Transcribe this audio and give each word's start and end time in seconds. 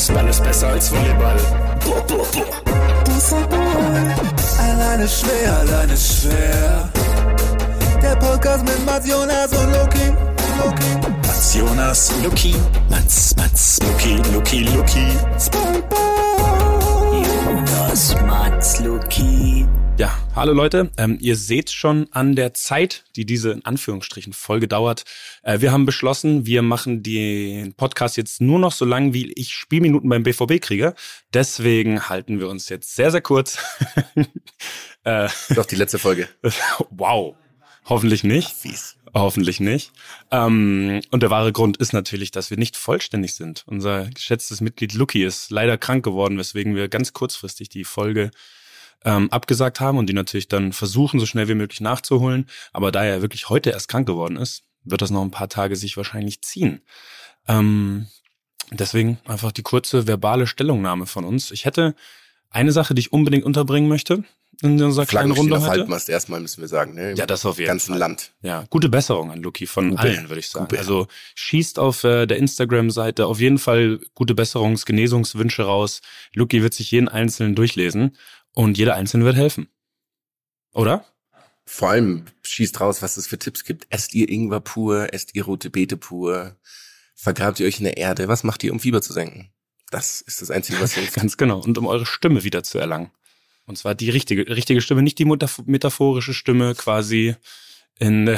Faustball 0.00 0.28
ist 0.28 0.42
besser 0.42 0.68
als 0.68 0.90
Volleyball. 0.90 1.36
Boah, 1.84 2.02
boah, 2.06 2.26
boah. 2.32 3.12
Fußball. 3.12 4.14
Alleine 4.58 5.06
schwer, 5.06 5.58
alleine 5.58 5.94
schwer. 5.94 6.90
Der 8.02 8.16
Podcast 8.16 8.64
mit 8.64 8.86
Mats 8.86 9.06
Jonas 9.06 9.52
und 9.52 9.72
Loki. 9.74 10.06
Loki. 10.58 11.08
Mats 11.26 11.54
Jonas, 11.54 12.12
Luki, 12.24 12.54
Mats, 12.88 13.36
Mats, 13.36 13.78
Luki, 13.82 14.22
Luki, 14.32 14.60
Luki. 14.74 15.06
Spongebob. 15.38 15.98
Jonas, 17.12 18.16
Mats, 18.26 18.80
Luki. 18.80 19.66
Ja, 20.00 20.18
hallo 20.34 20.54
Leute. 20.54 20.90
Ähm, 20.96 21.18
ihr 21.20 21.36
seht 21.36 21.68
schon 21.70 22.08
an 22.10 22.34
der 22.34 22.54
Zeit, 22.54 23.04
die 23.16 23.26
diese 23.26 23.50
in 23.50 23.66
Anführungsstrichen 23.66 24.32
Folge 24.32 24.66
dauert. 24.66 25.04
Äh, 25.42 25.60
wir 25.60 25.72
haben 25.72 25.84
beschlossen, 25.84 26.46
wir 26.46 26.62
machen 26.62 27.02
den 27.02 27.74
Podcast 27.74 28.16
jetzt 28.16 28.40
nur 28.40 28.58
noch 28.58 28.72
so 28.72 28.86
lang, 28.86 29.12
wie 29.12 29.30
ich 29.32 29.52
Spielminuten 29.52 30.08
beim 30.08 30.22
BVB 30.22 30.58
kriege. 30.62 30.94
Deswegen 31.34 32.08
halten 32.08 32.40
wir 32.40 32.48
uns 32.48 32.70
jetzt 32.70 32.96
sehr, 32.96 33.10
sehr 33.10 33.20
kurz. 33.20 33.58
äh, 35.04 35.28
Doch 35.54 35.66
die 35.66 35.76
letzte 35.76 35.98
Folge. 35.98 36.30
wow. 36.90 37.36
Hoffentlich 37.84 38.24
nicht. 38.24 38.48
Fies. 38.48 38.96
Hoffentlich 39.12 39.60
nicht. 39.60 39.92
Ähm, 40.30 41.02
und 41.10 41.22
der 41.22 41.28
wahre 41.28 41.52
Grund 41.52 41.76
ist 41.76 41.92
natürlich, 41.92 42.30
dass 42.30 42.48
wir 42.48 42.56
nicht 42.56 42.78
vollständig 42.78 43.34
sind. 43.34 43.64
Unser 43.66 44.08
geschätztes 44.08 44.62
Mitglied 44.62 44.94
Lucky 44.94 45.22
ist 45.22 45.50
leider 45.50 45.76
krank 45.76 46.02
geworden, 46.06 46.38
weswegen 46.38 46.74
wir 46.74 46.88
ganz 46.88 47.12
kurzfristig 47.12 47.68
die 47.68 47.84
Folge 47.84 48.30
ähm, 49.04 49.30
abgesagt 49.30 49.80
haben 49.80 49.98
und 49.98 50.06
die 50.06 50.12
natürlich 50.12 50.48
dann 50.48 50.72
versuchen, 50.72 51.20
so 51.20 51.26
schnell 51.26 51.48
wie 51.48 51.54
möglich 51.54 51.80
nachzuholen. 51.80 52.46
Aber 52.72 52.92
da 52.92 53.04
er 53.04 53.22
wirklich 53.22 53.48
heute 53.48 53.70
erst 53.70 53.88
krank 53.88 54.06
geworden 54.06 54.36
ist, 54.36 54.62
wird 54.84 55.02
das 55.02 55.10
noch 55.10 55.22
ein 55.22 55.30
paar 55.30 55.48
Tage 55.48 55.76
sich 55.76 55.96
wahrscheinlich 55.96 56.42
ziehen. 56.42 56.82
Ähm, 57.48 58.06
deswegen 58.70 59.18
einfach 59.26 59.52
die 59.52 59.62
kurze 59.62 60.06
verbale 60.06 60.46
Stellungnahme 60.46 61.06
von 61.06 61.24
uns. 61.24 61.50
Ich 61.50 61.64
hätte 61.64 61.94
eine 62.50 62.72
Sache, 62.72 62.94
die 62.94 63.00
ich 63.00 63.12
unbedingt 63.12 63.44
unterbringen 63.44 63.88
möchte 63.88 64.24
in 64.62 64.82
unserer 64.82 65.06
kleinen 65.06 65.32
Runde 65.32 65.56
auf 65.56 65.62
heute. 65.62 65.80
Halbmast 65.80 66.08
erstmal 66.08 66.40
müssen 66.40 66.60
wir 66.60 66.68
sagen, 66.68 66.94
ne? 66.94 67.12
Im 67.12 67.16
ja, 67.16 67.24
das 67.24 67.46
auf 67.46 67.58
jeden 67.58 67.68
ganzen 67.68 67.92
Fall. 67.92 67.98
Land. 67.98 68.32
Ja, 68.42 68.64
gute 68.68 68.88
Besserung 68.88 69.30
an 69.30 69.40
Luki 69.42 69.66
von 69.66 69.90
Gute. 69.90 70.02
allen, 70.02 70.28
würde 70.28 70.40
ich 70.40 70.48
sagen. 70.48 70.66
Gute. 70.66 70.78
Also 70.78 71.06
schießt 71.34 71.78
auf 71.78 72.04
äh, 72.04 72.26
der 72.26 72.36
Instagram-Seite 72.36 73.26
auf 73.26 73.40
jeden 73.40 73.58
Fall 73.58 74.00
gute 74.14 74.34
Besserungs-, 74.34 74.84
Genesungswünsche 74.84 75.62
raus. 75.62 76.02
Luki 76.34 76.62
wird 76.62 76.74
sich 76.74 76.90
jeden 76.90 77.08
einzelnen 77.08 77.54
durchlesen 77.54 78.16
und 78.54 78.78
jeder 78.78 78.94
einzelne 78.94 79.24
wird 79.24 79.36
helfen. 79.36 79.68
Oder? 80.72 81.04
Vor 81.64 81.90
allem 81.90 82.24
schießt 82.42 82.80
raus, 82.80 83.02
was 83.02 83.16
es 83.16 83.26
für 83.26 83.38
Tipps 83.38 83.64
gibt. 83.64 83.86
Esst 83.90 84.14
ihr 84.14 84.28
Ingwer 84.28 84.60
pur, 84.60 85.12
esst 85.12 85.34
ihr 85.34 85.44
rote 85.44 85.70
Beete 85.70 85.96
pur, 85.96 86.56
vergrabt 87.14 87.60
ihr 87.60 87.66
euch 87.66 87.78
in 87.78 87.84
der 87.84 87.96
Erde, 87.96 88.28
was 88.28 88.44
macht 88.44 88.64
ihr, 88.64 88.72
um 88.72 88.80
Fieber 88.80 89.02
zu 89.02 89.12
senken? 89.12 89.52
Das 89.90 90.20
ist 90.20 90.40
das 90.42 90.50
Einzige, 90.50 90.80
was 90.80 90.94
hilft. 90.94 91.14
Ganz 91.14 91.36
genau. 91.36 91.60
Und 91.60 91.78
um 91.78 91.86
eure 91.86 92.06
Stimme 92.06 92.44
wieder 92.44 92.62
zu 92.62 92.78
erlangen. 92.78 93.10
Und 93.66 93.76
zwar 93.76 93.94
die 93.94 94.10
richtige, 94.10 94.48
richtige 94.48 94.80
Stimme, 94.80 95.02
nicht 95.02 95.18
die 95.18 95.26
metaph- 95.26 95.62
metaphorische 95.64 96.34
Stimme 96.34 96.74
quasi 96.74 97.36
in, 97.98 98.36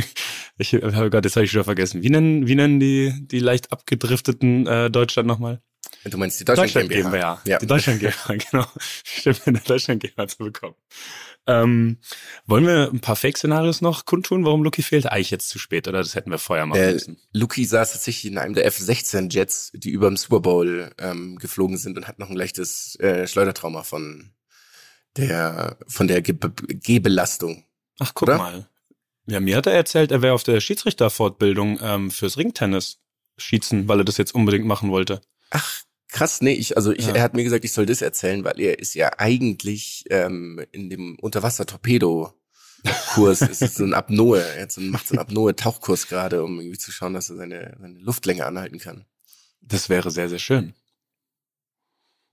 ich 0.58 0.74
oh 0.74 1.10
Gott, 1.10 1.24
jetzt 1.24 1.36
habe 1.36 1.44
ich 1.44 1.50
schon 1.50 1.64
vergessen. 1.64 2.02
Wie 2.02 2.10
nennen, 2.10 2.46
wie 2.46 2.54
nennen 2.54 2.78
die, 2.78 3.12
die 3.26 3.40
leicht 3.40 3.72
abgedrifteten 3.72 4.66
äh, 4.66 4.90
Deutschland 4.90 5.26
nochmal? 5.26 5.62
Du 6.04 6.16
meinst 6.16 6.40
die 6.40 6.44
Deutschland, 6.44 6.88
GmbH. 6.88 7.40
Ja. 7.44 7.58
Die 7.58 7.66
Deutschland 7.66 8.00
GmbH, 8.00 8.34
genau. 8.50 8.66
Stimme 9.04 9.36
in 9.46 9.54
der 9.54 9.62
Deutschland 9.64 10.02
GmbH 10.02 10.28
zu 10.28 10.38
bekommen. 10.38 10.74
Ähm, 11.46 11.98
wollen 12.46 12.66
wir 12.66 12.90
ein 12.92 13.00
paar 13.00 13.16
Fake-Szenarios 13.16 13.80
noch 13.80 14.04
kundtun, 14.04 14.44
warum 14.44 14.62
Lucky 14.62 14.82
fehlt? 14.82 15.06
Eigentlich 15.06 15.30
jetzt 15.30 15.48
zu 15.48 15.58
spät, 15.58 15.88
oder? 15.88 15.98
Das 15.98 16.14
hätten 16.14 16.30
wir 16.30 16.38
vorher 16.38 16.66
machen 16.66 16.80
Äh, 16.80 16.92
müssen. 16.92 17.18
Luki 17.32 17.64
saß 17.64 17.92
tatsächlich 17.92 18.30
in 18.30 18.38
einem 18.38 18.54
der 18.54 18.66
F-16-Jets, 18.66 19.72
die 19.74 19.90
über 19.90 20.08
dem 20.08 20.16
Super 20.18 20.40
Bowl 20.40 20.90
ähm, 20.98 21.38
geflogen 21.38 21.78
sind 21.78 21.96
und 21.96 22.06
hat 22.06 22.18
noch 22.18 22.28
ein 22.28 22.36
leichtes 22.36 22.96
äh, 23.00 23.26
Schleudertrauma 23.26 23.82
von 23.82 24.32
der 25.16 25.78
von 25.86 26.06
der 26.06 26.20
Ge 26.22 26.36
Gehbelastung. 26.68 27.64
Ach, 27.98 28.12
guck 28.14 28.28
oder? 28.28 28.38
mal. 28.38 28.68
Ja, 29.26 29.40
mir 29.40 29.56
hat 29.56 29.66
er 29.66 29.72
erzählt, 29.72 30.10
er 30.12 30.22
wäre 30.22 30.34
auf 30.34 30.44
der 30.44 30.60
Schiedsrichterfortbildung 30.60 31.78
ähm, 31.82 32.10
fürs 32.10 32.36
Ringtennis 32.38 32.98
schießen, 33.38 33.88
weil 33.88 34.00
er 34.00 34.04
das 34.04 34.16
jetzt 34.16 34.34
unbedingt 34.34 34.66
machen 34.66 34.90
wollte. 34.90 35.20
Ach, 35.50 35.80
krass, 36.08 36.40
nee, 36.40 36.54
ich, 36.54 36.76
also 36.76 36.92
ich, 36.92 37.06
Ja. 37.06 37.14
er 37.14 37.22
hat 37.22 37.34
mir 37.34 37.44
gesagt, 37.44 37.64
ich 37.64 37.72
soll 37.72 37.86
das 37.86 38.02
erzählen, 38.02 38.44
weil 38.44 38.58
er 38.60 38.78
ist 38.78 38.94
ja 38.94 39.10
eigentlich 39.18 40.04
ähm, 40.10 40.60
in 40.72 40.90
dem 40.90 41.16
Unterwasser-Torpedo-Kurs, 41.20 43.42
ist 43.42 43.74
so 43.76 43.84
ein 43.84 43.94
Apnoe, 43.94 44.40
er 44.40 44.62
hat 44.62 44.72
so, 44.72 44.80
einen- 44.80 44.90
macht 44.90 45.06
so 45.08 45.14
einen 45.14 45.20
Apnoe-Tauchkurs 45.20 46.06
gerade, 46.08 46.44
um 46.44 46.58
irgendwie 46.60 46.78
zu 46.78 46.92
schauen, 46.92 47.14
dass 47.14 47.30
er 47.30 47.36
seine, 47.36 47.76
seine 47.80 47.98
Luftlänge 47.98 48.46
anhalten 48.46 48.78
kann. 48.78 49.04
Das 49.60 49.88
wäre 49.88 50.10
sehr, 50.10 50.28
sehr 50.28 50.38
schön. 50.38 50.74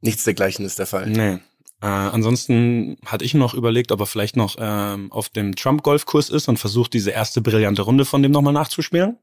Nichts 0.02 0.24
dergleichen 0.24 0.66
ist 0.66 0.80
der 0.80 0.86
Fall. 0.86 1.10
Nee. 1.10 1.40
Äh, 1.82 1.88
ansonsten 1.88 2.98
hatte 3.06 3.26
ich 3.26 3.34
noch 3.34 3.54
überlegt, 3.54 3.92
ob 3.92 4.00
er 4.00 4.06
vielleicht 4.06 4.38
noch 4.38 4.56
ähm, 4.60 5.12
auf 5.12 5.30
dem 5.30 5.56
Trump-Golfkurs 5.56 6.30
ist 6.30 6.48
und 6.48 6.58
versucht, 6.58 6.94
diese 6.94 7.12
erste 7.12 7.42
brillante 7.42 7.82
Runde 7.82 8.06
von 8.06 8.24
dem 8.24 8.32
nochmal 8.32 8.54
nachzuspielen. 8.54 9.18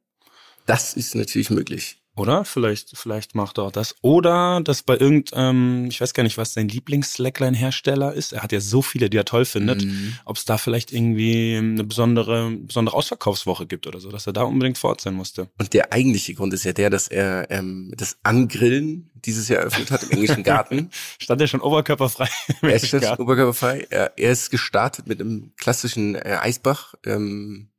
Das 0.67 0.95
ist 0.95 1.15
natürlich 1.15 1.51
möglich. 1.51 2.03
Oder? 2.15 2.45
Vielleicht, 2.45 2.91
vielleicht 2.95 3.35
macht 3.35 3.57
er 3.57 3.65
auch 3.65 3.73
das. 3.73 3.95
Oder 4.03 4.61
dass 4.63 4.83
bei 4.83 4.99
irgend, 4.99 5.31
ähm, 5.35 5.87
ich 5.89 5.99
weiß 5.99 6.13
gar 6.13 6.23
nicht, 6.25 6.37
was 6.37 6.53
sein 6.53 6.69
Lieblings-Slackline-Hersteller 6.69 8.13
ist. 8.13 8.35
Er 8.35 8.43
hat 8.43 8.53
ja 8.53 8.61
so 8.61 8.83
viele, 8.83 9.09
die 9.09 9.17
er 9.17 9.25
toll 9.25 9.47
findet. 9.47 9.85
Mhm. 9.85 10.19
Ob 10.27 10.37
es 10.37 10.45
da 10.45 10.59
vielleicht 10.59 10.93
irgendwie 10.93 11.57
eine 11.57 11.85
besondere, 11.85 12.51
besondere 12.51 12.97
Ausverkaufswoche 12.97 13.67
gibt 13.67 13.87
oder 13.87 13.99
so, 13.99 14.11
dass 14.11 14.27
er 14.27 14.35
da 14.35 14.43
unbedingt 14.43 14.77
vor 14.77 14.91
Ort 14.91 15.01
sein 15.01 15.15
musste. 15.15 15.49
Und 15.59 15.73
der 15.73 15.91
eigentliche 15.95 16.35
Grund 16.35 16.53
ist 16.53 16.65
ja 16.65 16.75
der, 16.75 16.91
dass 16.91 17.09
er 17.09 17.51
ähm, 17.51 17.95
das 17.97 18.19
Angrillen 18.23 19.11
dieses 19.15 19.49
Jahr 19.49 19.61
eröffnet 19.61 19.91
hat 19.91 20.03
im 20.03 20.11
englischen 20.11 20.43
Garten. 20.43 20.91
Stand 21.19 21.41
er 21.41 21.47
schon 21.47 21.63
oberkörperfrei? 21.63 22.29
er 22.61 22.75
ist 22.75 22.89
schon 22.89 23.03
oberkörperfrei. 23.03 23.87
Er, 23.89 24.13
er 24.19 24.33
ist 24.33 24.51
gestartet 24.51 25.07
mit 25.07 25.19
einem 25.19 25.53
klassischen 25.57 26.15
äh, 26.15 26.37
Eisbach, 26.43 26.95
ähm, 27.07 27.71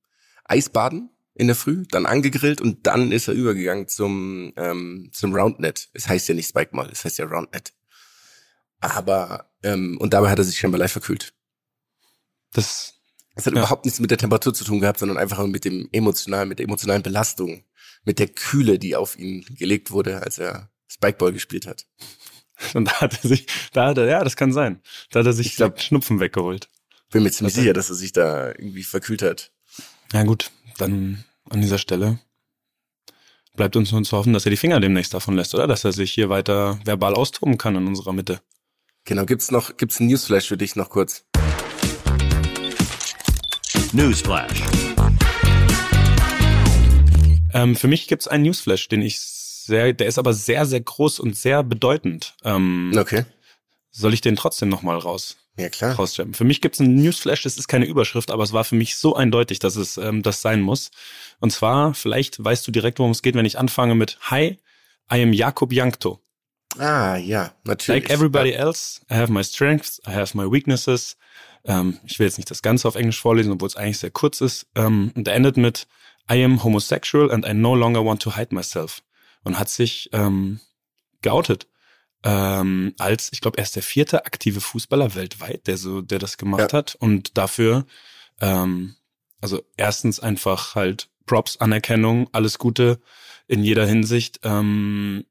Eisbaden 0.45 1.11
in 1.35 1.47
der 1.47 1.55
Früh, 1.55 1.83
dann 1.89 2.05
angegrillt 2.05 2.61
und 2.61 2.85
dann 2.85 3.11
ist 3.11 3.27
er 3.27 3.33
übergegangen 3.33 3.87
zum, 3.87 4.53
ähm, 4.55 5.09
zum 5.13 5.33
Roundnet. 5.33 5.89
Es 5.93 6.07
heißt 6.07 6.27
ja 6.27 6.35
nicht 6.35 6.47
Spike 6.49 6.75
Mall, 6.75 6.89
es 6.91 7.03
heißt 7.05 7.17
ja 7.17 7.25
Roundnet. 7.25 7.73
Aber, 8.79 9.49
ähm, 9.63 9.97
und 9.99 10.13
dabei 10.13 10.29
hat 10.29 10.39
er 10.39 10.43
sich 10.45 10.57
scheinbar 10.59 10.79
leicht 10.79 10.91
verkühlt. 10.93 11.33
Das, 12.53 12.93
Es 13.35 13.47
hat 13.47 13.53
Ja. 13.53 13.61
überhaupt 13.61 13.85
nichts 13.85 13.99
mit 13.99 14.11
der 14.11 14.19
Temperatur 14.19 14.53
zu 14.53 14.63
tun 14.63 14.79
gehabt, 14.79 14.99
sondern 14.99 15.17
einfach 15.17 15.39
nur 15.39 15.47
mit 15.47 15.65
dem 15.65 15.89
emotionalen, 15.91 16.47
mit 16.49 16.59
der 16.59 16.65
emotionalen 16.67 17.01
Belastung, 17.01 17.63
mit 18.03 18.19
der 18.19 18.27
Kühle, 18.27 18.77
die 18.77 18.95
auf 18.95 19.17
ihn 19.17 19.43
gelegt 19.57 19.89
wurde, 19.89 20.21
als 20.21 20.37
er 20.37 20.69
Spikeball 20.87 21.33
gespielt 21.33 21.65
hat. 21.65 21.87
und 22.75 22.85
da 22.85 23.01
hat 23.01 23.23
er 23.23 23.27
sich, 23.29 23.47
da 23.71 23.87
hat 23.87 23.97
er, 23.97 24.05
ja, 24.05 24.23
das 24.23 24.35
kann 24.35 24.53
sein. 24.53 24.83
Da 25.09 25.21
hat 25.21 25.25
er 25.25 25.33
sich 25.33 25.47
Ich 25.47 25.55
glaub- 25.55 25.81
Schnupfen 25.81 26.19
weggeholt. 26.19 26.69
Bin 27.09 27.23
mir 27.23 27.31
ziemlich 27.31 27.55
sicher, 27.55 27.73
dass 27.73 27.89
er 27.89 27.95
sich 27.95 28.11
da 28.13 28.49
irgendwie 28.49 28.83
verkühlt 28.83 29.23
hat. 29.23 29.51
Ja 30.11 30.21
gut, 30.23 30.51
dann 30.77 31.23
an 31.49 31.61
dieser 31.61 31.77
Stelle 31.77 32.19
bleibt 33.55 33.75
uns 33.75 33.91
nur 33.91 34.03
zu 34.03 34.17
hoffen, 34.17 34.33
dass 34.33 34.45
er 34.45 34.49
die 34.49 34.57
Finger 34.57 34.79
demnächst 34.79 35.13
davon 35.13 35.35
lässt, 35.35 35.53
oder? 35.53 35.67
Dass 35.67 35.83
er 35.83 35.91
sich 35.91 36.11
hier 36.11 36.29
weiter 36.29 36.79
verbal 36.85 37.13
austoben 37.13 37.57
kann 37.57 37.75
in 37.75 37.87
unserer 37.87 38.13
Mitte. 38.13 38.41
Genau, 39.05 39.25
gibt's 39.25 39.51
noch, 39.51 39.77
gibt's 39.77 39.99
ein 39.99 40.07
Newsflash 40.07 40.47
für 40.47 40.57
dich 40.57 40.75
noch 40.75 40.89
kurz? 40.89 41.25
Newsflash. 43.91 44.63
Ähm, 47.53 47.75
für 47.75 47.87
mich 47.87 48.07
gibt's 48.07 48.27
einen 48.27 48.43
Newsflash, 48.43 48.87
den 48.87 49.03
ich 49.03 49.19
sehr, 49.19 49.93
der 49.93 50.07
ist 50.07 50.17
aber 50.17 50.33
sehr, 50.33 50.65
sehr 50.65 50.81
groß 50.81 51.19
und 51.19 51.37
sehr 51.37 51.63
bedeutend. 51.63 52.35
Ähm, 52.43 52.91
Okay. 52.97 53.25
Soll 53.91 54.15
ich 54.15 54.21
den 54.21 54.35
trotzdem 54.35 54.69
nochmal 54.69 54.97
raus? 54.97 55.37
Ja, 55.57 55.69
klar. 55.69 55.95
rausstellen. 55.95 56.33
Für 56.33 56.45
mich 56.45 56.61
gibt's 56.61 56.79
einen 56.79 56.95
Newsflash, 56.95 57.43
das 57.43 57.57
ist 57.57 57.67
keine 57.67 57.85
Überschrift, 57.85 58.31
aber 58.31 58.43
es 58.43 58.53
war 58.53 58.63
für 58.63 58.75
mich 58.75 58.95
so 58.95 59.15
eindeutig, 59.15 59.59
dass 59.59 59.75
es 59.75 59.97
ähm, 59.97 60.23
das 60.23 60.41
sein 60.41 60.61
muss. 60.61 60.89
Und 61.39 61.51
zwar, 61.51 61.93
vielleicht 61.93 62.43
weißt 62.43 62.65
du 62.67 62.71
direkt, 62.71 62.97
worum 62.97 63.11
es 63.11 63.21
geht, 63.21 63.35
wenn 63.35 63.45
ich 63.45 63.59
anfange 63.59 63.93
mit 63.93 64.17
Hi, 64.31 64.57
I 65.11 65.21
am 65.21 65.31
Jakob 65.31 65.71
Jankto. 65.71 66.19
Ah, 66.79 67.17
ja, 67.17 67.53
natürlich. 67.65 68.03
Like 68.03 68.11
everybody 68.11 68.51
else, 68.51 69.01
I 69.11 69.15
have 69.15 69.31
my 69.31 69.43
strengths, 69.43 70.01
I 70.07 70.11
have 70.11 70.35
my 70.35 70.51
weaknesses. 70.51 71.17
Ähm, 71.65 71.99
ich 72.03 72.17
will 72.17 72.25
jetzt 72.25 72.37
nicht 72.37 72.49
das 72.49 72.63
Ganze 72.63 72.87
auf 72.87 72.95
Englisch 72.95 73.19
vorlesen, 73.19 73.51
obwohl 73.51 73.67
es 73.67 73.75
eigentlich 73.75 73.99
sehr 73.99 74.11
kurz 74.11 74.41
ist. 74.41 74.65
Ähm, 74.73 75.11
und 75.15 75.27
er 75.27 75.35
endet 75.35 75.57
mit 75.57 75.87
I 76.31 76.43
am 76.43 76.63
homosexual 76.63 77.31
and 77.31 77.45
I 77.45 77.53
no 77.53 77.75
longer 77.75 78.03
want 78.03 78.21
to 78.23 78.35
hide 78.35 78.55
myself. 78.55 79.03
Und 79.43 79.59
hat 79.59 79.69
sich 79.69 80.09
ähm, 80.13 80.61
geoutet. 81.21 81.67
Ähm, 82.23 82.93
als, 82.99 83.29
ich 83.33 83.41
glaube, 83.41 83.57
er 83.57 83.63
ist 83.65 83.75
der 83.75 83.83
vierte 83.83 84.25
aktive 84.25 84.61
Fußballer 84.61 85.13
weltweit, 85.15 85.67
der 85.67 85.77
so, 85.77 86.01
der 86.01 86.19
das 86.19 86.37
gemacht 86.37 86.71
Ja. 86.71 86.77
hat. 86.77 86.95
Und 86.95 87.37
dafür, 87.37 87.85
ähm, 88.39 88.95
also 89.41 89.61
erstens 89.75 90.19
einfach 90.19 90.75
halt 90.75 91.09
Props, 91.25 91.57
Anerkennung, 91.57 92.29
alles 92.31 92.57
Gute 92.59 92.99
in 93.47 93.63
jeder 93.63 93.85
Hinsicht. 93.85 94.39
Ähm, 94.43 95.25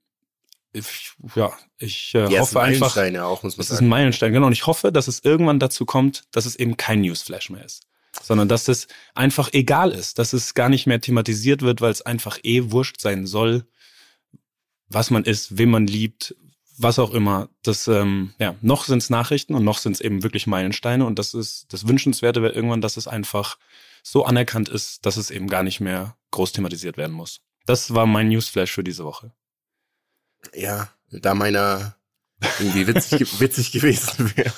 ich, 0.75 1.13
ja, 1.35 1.53
ich 1.79 2.15
äh, 2.15 2.21
ersten 2.21 2.39
hoffe 2.41 2.61
einfach, 2.61 2.95
Meilensteine 2.97 3.25
auch, 3.25 3.43
muss 3.43 3.57
man 3.57 3.59
das 3.59 3.67
ist 3.67 3.73
ein 3.73 3.77
sagen. 3.77 3.89
Meilenstein, 3.89 4.33
genau. 4.33 4.47
Und 4.47 4.53
ich 4.53 4.67
hoffe, 4.67 4.93
dass 4.93 5.09
es 5.09 5.21
irgendwann 5.25 5.59
dazu 5.59 5.85
kommt, 5.85 6.25
dass 6.31 6.47
es 6.47 6.57
eben 6.57 6.77
kein 6.77 7.01
Newsflash 7.03 7.51
mehr 7.51 7.65
ist. 7.65 7.87
Sondern 8.23 8.49
dass 8.49 8.69
es 8.69 8.89
einfach 9.15 9.51
egal 9.53 9.91
ist, 9.91 10.19
dass 10.19 10.35
es 10.35 10.53
gar 10.53 10.69
nicht 10.69 10.87
mehr 10.87 11.01
thematisiert 11.01 11.63
wird, 11.63 11.81
weil 11.81 11.91
es 11.93 12.03
einfach 12.03 12.39
eh 12.43 12.71
wurscht 12.71 13.01
sein 13.01 13.27
soll, 13.27 13.65
was 14.89 15.11
man 15.11 15.25
ist, 15.25 15.57
wen 15.57 15.71
man 15.71 15.87
liebt, 15.87 16.35
was 16.79 16.99
auch 16.99 17.13
immer. 17.13 17.49
Das, 17.63 17.89
ähm, 17.89 18.33
ja, 18.39 18.57
noch 18.61 18.85
sind 18.85 19.03
es 19.03 19.11
Nachrichten 19.11 19.55
und 19.55 19.65
noch 19.65 19.79
sind 19.79 19.93
es 19.93 20.01
eben 20.01 20.23
wirklich 20.23 20.47
Meilensteine 20.47 21.05
und 21.05 21.19
das 21.19 21.35
ist 21.35 21.73
das 21.73 21.87
Wünschenswerte 21.87 22.43
wäre 22.43 22.55
irgendwann, 22.55 22.81
dass 22.81 22.97
es 22.97 23.07
einfach 23.07 23.59
so 24.03 24.25
anerkannt 24.25 24.69
ist, 24.69 25.07
dass 25.07 25.17
es 25.17 25.31
eben 25.31 25.49
gar 25.49 25.63
nicht 25.63 25.81
mehr 25.81 26.17
groß 26.31 26.53
thematisiert 26.53 26.97
werden 26.97 27.13
muss. 27.13 27.41
Das 27.67 27.95
war 27.95 28.07
mein 28.07 28.29
Newsflash 28.29 28.73
für 28.73 28.85
diese 28.85 29.05
Woche. 29.05 29.33
Ja, 30.55 30.91
da 31.11 31.35
meiner 31.35 31.97
irgendwie 32.59 32.87
witzig, 32.87 33.41
witzig 33.41 33.73
gewesen 33.73 34.33
wäre, 34.37 34.53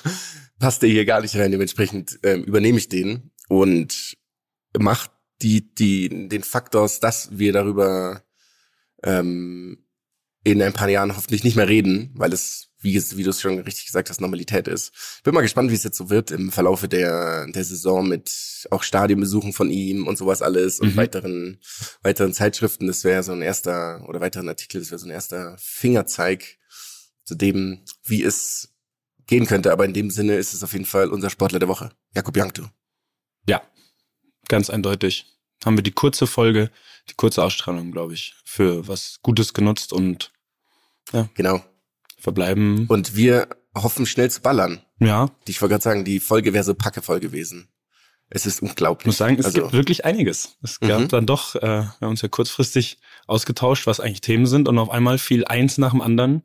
passt 0.59 0.83
der 0.83 0.89
hier 0.89 1.05
gar 1.05 1.21
nicht 1.21 1.37
rein. 1.37 1.51
Dementsprechend 1.51 2.19
ähm, 2.23 2.45
übernehme 2.45 2.79
ich 2.79 2.89
den 2.89 3.31
und 3.49 4.17
macht 4.79 5.11
die, 5.43 5.75
die, 5.75 6.29
den 6.29 6.43
Faktors, 6.43 7.01
dass 7.01 7.37
wir 7.39 7.53
darüber 7.53 8.23
ähm, 9.03 9.84
in 10.45 10.63
ein 10.63 10.73
paar 10.75 10.89
Jahren 10.89 11.17
hoffentlich 11.17 11.43
nicht 11.43 11.57
mehr 11.57 11.69
reden, 11.69 12.11
weil 12.15 12.33
es, 12.33 12.69
wie, 12.81 12.95
wie 13.17 13.23
du 13.23 13.31
es 13.31 13.41
schon 13.41 13.59
richtig 13.61 13.87
gesagt 13.87 14.11
hast, 14.11 14.21
Normalität 14.21 14.69
ist. 14.69 14.93
Bin 15.25 15.33
mal 15.35 15.41
gespannt, 15.41 15.71
wie 15.71 15.75
es 15.75 15.85
jetzt 15.85 15.97
so 15.97 16.11
wird 16.11 16.31
im 16.31 16.53
Verlaufe 16.53 16.87
der, 16.87 17.47
der 17.51 17.65
Saison 17.65 18.07
mit 18.07 18.67
auch 18.71 18.83
Stadionbesuchen 18.83 19.55
von 19.55 19.71
ihm 19.71 20.07
und 20.07 20.19
sowas 20.19 20.43
alles 20.43 20.81
und 20.81 20.93
Mhm. 20.93 20.97
weiteren, 20.97 21.61
weiteren 22.03 22.35
Zeitschriften. 22.35 22.87
Das 22.87 23.05
wäre 23.05 23.23
so 23.23 23.33
ein 23.33 23.41
erster, 23.43 24.07
oder 24.07 24.21
weiteren 24.21 24.49
Artikel, 24.49 24.81
das 24.81 24.91
wäre 24.91 24.99
so 24.99 25.07
ein 25.07 25.11
erster 25.13 25.57
Fingerzeig 25.59 26.59
zu 27.25 27.35
dem, 27.35 27.81
wie 28.05 28.23
es 28.23 28.69
gehen 29.27 29.47
könnte. 29.47 29.73
Aber 29.73 29.87
in 29.87 29.95
dem 29.95 30.11
Sinne 30.11 30.37
ist 30.37 30.53
es 30.53 30.63
auf 30.63 30.75
jeden 30.75 30.85
Fall 30.85 31.09
unser 31.09 31.31
Sportler 31.31 31.59
der 31.59 31.69
Woche. 31.69 31.91
Jakob 32.15 32.37
Jankto. 32.37 32.69
Ja, 33.49 33.63
ganz 34.49 34.69
eindeutig. 34.69 35.25
Haben 35.65 35.79
wir 35.79 35.83
die 35.83 35.93
kurze 35.93 36.27
Folge, 36.27 36.71
die 37.09 37.15
kurze 37.15 37.43
Ausstrahlung, 37.43 37.93
glaube 37.93 38.13
ich, 38.13 38.35
für 38.45 38.87
was 38.87 39.21
Gutes 39.23 39.55
genutzt 39.55 39.95
und 39.95 40.33
Genau. 41.35 41.63
verbleiben. 42.19 42.87
Und 42.89 43.15
wir 43.17 43.49
hoffen 43.75 44.07
schnell 44.07 44.31
zu 44.31 44.41
ballern. 44.41 44.81
Ja, 45.01 45.31
Ich 45.47 45.61
wollte 45.61 45.73
gerade 45.75 45.83
sagen, 45.85 46.05
die 46.05 46.21
Folge 46.21 46.53
wäre 46.53 46.65
so 46.65 46.75
packevoll 46.75 47.21
gewesen. 47.21 47.69
Es 48.31 48.47
ist 48.47 48.63
unglaublich. 48.63 49.03
ich 49.03 49.07
muss 49.07 49.19
sagen, 49.19 49.37
es 49.39 49.45
also, 49.47 49.61
gibt 49.63 49.73
wirklich 49.75 50.05
einiges. 50.05 50.57
Es 50.63 50.81
gab 50.81 51.01
Mhm. 51.03 51.09
dann 51.09 51.27
doch, 51.27 51.55
äh, 51.57 51.61
wir 51.63 51.93
haben 52.01 52.11
uns 52.11 52.23
ja 52.23 52.29
kurzfristig 52.29 52.99
ausgetauscht, 53.27 53.87
was 53.87 54.01
eigentlich 54.01 54.23
Themen 54.23 54.47
sind 54.47 54.67
und 54.69 54.79
auf 54.79 54.91
einmal 54.91 55.19
fiel 55.19 55.45
eins 55.45 55.77
nach 55.79 55.91
dem 55.91 56.01
anderen 56.01 56.43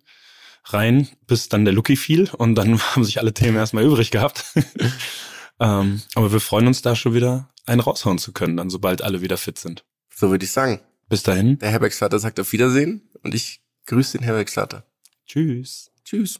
rein, 0.65 1.07
bis 1.25 1.47
dann 1.49 1.63
der 1.65 1.73
Lucky 1.73 1.95
fiel 1.95 2.29
und 2.37 2.55
dann 2.55 2.79
haben 2.95 3.03
sich 3.05 3.19
alle 3.19 3.33
Themen 3.33 3.55
erstmal 3.57 3.85
übrig 3.85 4.11
gehabt. 4.11 4.43
ähm, 5.59 6.01
aber 6.15 6.31
wir 6.31 6.39
freuen 6.41 6.67
uns 6.67 6.81
da 6.81 6.95
schon 6.95 7.13
wieder 7.13 7.49
einen 7.65 7.81
raushauen 7.81 8.17
zu 8.17 8.31
können, 8.33 8.57
dann 8.57 8.69
sobald 8.69 9.01
alle 9.01 9.21
wieder 9.21 9.37
fit 9.37 9.57
sind. 9.57 9.85
so 10.13 10.29
würde 10.31 10.45
ich 10.45 10.51
sagen. 10.51 10.81
Bis 11.07 11.23
dahin, 11.23 11.57
Der 11.59 11.69
Herbergsvater 11.71 12.19
sagt 12.19 12.39
auf 12.39 12.51
Wiedersehen 12.51 13.09
und 13.23 13.33
ich 13.33 13.61
grüße 13.89 14.19
den 14.19 14.23
Herbergsvater. 14.23 14.83
tschüss. 15.25 15.91
Tschüss. 16.05 16.39